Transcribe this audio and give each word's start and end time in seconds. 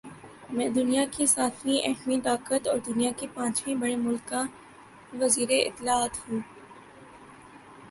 میں 0.49 0.67
دنیا 0.69 1.03
کی 1.11 1.25
ساتویں 1.25 1.77
ایٹمی 1.77 2.19
طاقت 2.21 2.67
اور 2.67 2.77
دنیا 2.87 3.11
کے 3.17 3.27
پانچویں 3.33 3.75
بڑے 3.75 3.95
مُلک 3.97 4.27
کا 4.29 4.41
وزیراطلاعات 5.13 6.13
ہوں 6.19 6.39